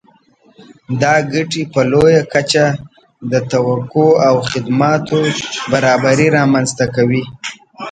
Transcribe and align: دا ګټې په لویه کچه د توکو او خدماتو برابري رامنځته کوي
دا 1.01 1.13
ګټې 1.33 1.63
په 1.73 1.81
لویه 1.91 2.21
کچه 2.33 2.65
د 3.31 3.33
توکو 3.51 4.07
او 4.27 4.35
خدماتو 4.51 5.19
برابري 5.71 6.27
رامنځته 6.37 6.85
کوي 6.95 7.23